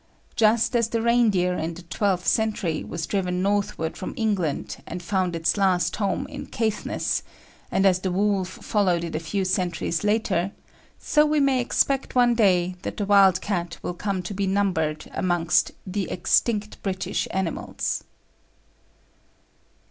Just 0.35 0.75
as 0.75 0.87
the 0.89 0.99
reindeer 0.99 1.53
in 1.53 1.75
the 1.75 1.83
twelfth 1.83 2.25
century 2.25 2.83
was 2.83 3.05
driven 3.05 3.43
northward 3.43 3.95
from 3.95 4.15
England 4.17 4.77
and 4.87 4.99
found 4.99 5.35
its 5.35 5.57
last 5.57 5.97
home 5.97 6.25
in 6.25 6.47
Caithness, 6.47 7.21
and 7.71 7.85
as 7.85 7.99
the 7.99 8.11
wolf 8.11 8.47
followed 8.47 9.03
it 9.03 9.13
a 9.13 9.19
few 9.19 9.45
centuries 9.45 10.03
later, 10.03 10.53
so 10.97 11.23
we 11.23 11.39
may 11.39 11.61
expect 11.61 12.15
one 12.15 12.33
day 12.33 12.75
that 12.81 12.97
the 12.97 13.05
wild 13.05 13.41
cat 13.41 13.77
will 13.83 13.93
come 13.93 14.23
to 14.23 14.33
be 14.33 14.47
numbered 14.47 15.07
amongst 15.13 15.71
the 15.85 16.09
'extinct 16.09 16.81
British 16.81 17.27
animals.' 17.29 18.03